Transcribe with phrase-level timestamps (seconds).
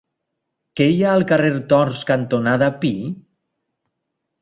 [0.79, 2.95] Què hi ha al carrer Torns cantonada Pi?